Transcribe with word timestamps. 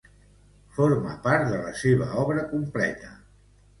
Forma 0.77 1.11
part 1.27 1.45
de 1.51 1.59
la 1.67 1.75
seua 1.81 2.09
obra 2.23 2.47
completa. 2.55 3.13